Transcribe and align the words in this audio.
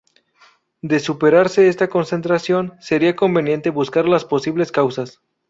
De 0.81 0.99
superarse 0.99 1.67
esta 1.69 1.87
concentración, 1.87 2.73
sería 2.79 3.15
conveniente 3.15 3.69
buscar 3.69 4.07
las 4.09 4.25
posibles 4.25 4.71
causas. 4.71 5.21